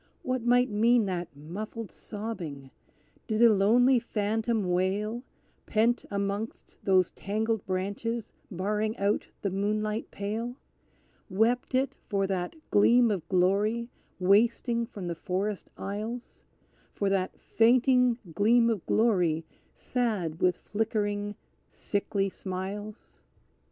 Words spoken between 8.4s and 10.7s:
barring out the moonlight pale?